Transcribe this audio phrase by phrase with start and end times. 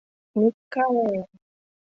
[0.39, 1.19] —Микале!